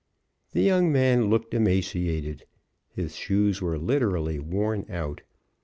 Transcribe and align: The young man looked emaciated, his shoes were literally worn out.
The 0.53 0.63
young 0.63 0.91
man 0.91 1.29
looked 1.29 1.53
emaciated, 1.53 2.47
his 2.89 3.15
shoes 3.15 3.61
were 3.61 3.77
literally 3.77 4.39
worn 4.39 4.87
out. 4.89 5.21